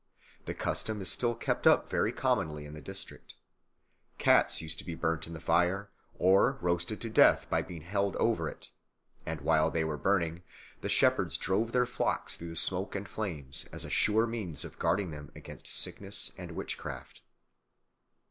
The 0.45 0.55
custom 0.55 0.99
is 0.99 1.11
still 1.11 1.35
kept 1.35 1.67
up 1.67 1.87
very 1.87 2.11
commonly 2.11 2.65
in 2.65 2.73
the 2.73 2.81
district. 2.81 3.35
Cats 4.17 4.59
used 4.59 4.79
to 4.79 4.83
be 4.83 4.95
burnt 4.95 5.27
in 5.27 5.33
the 5.35 5.39
fire 5.39 5.91
or 6.17 6.53
roasted 6.59 6.99
to 7.01 7.09
death 7.11 7.47
by 7.51 7.61
being 7.61 7.83
held 7.83 8.15
over 8.15 8.49
it; 8.49 8.71
and 9.27 9.41
while 9.41 9.69
they 9.69 9.83
were 9.83 9.97
burning 9.99 10.41
the 10.81 10.89
shepherds 10.89 11.37
drove 11.37 11.71
their 11.71 11.85
flocks 11.85 12.35
through 12.35 12.49
the 12.49 12.55
smoke 12.55 12.95
and 12.95 13.07
flames 13.07 13.65
as 13.71 13.85
a 13.85 13.91
sure 13.91 14.25
means 14.25 14.65
of 14.65 14.79
guarding 14.79 15.11
them 15.11 15.31
against 15.35 15.67
sickness 15.67 16.31
and 16.35 16.53
witchcraft. 16.53 17.21